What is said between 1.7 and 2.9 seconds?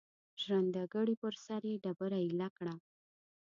ډبره ایله کړه.